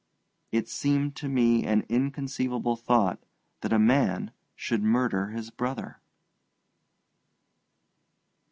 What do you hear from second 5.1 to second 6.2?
his brother.